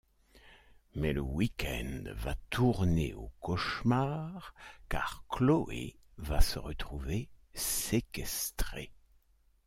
Mais 0.95 1.13
le 1.13 1.21
week-end 1.21 2.05
va 2.15 2.33
tourner 2.49 3.13
au 3.13 3.29
cauchemar 3.39 4.55
car 4.89 5.23
Chloé 5.29 5.99
va 6.17 6.41
se 6.41 6.57
retrouver 6.57 7.29
séquestrée. 7.53 8.91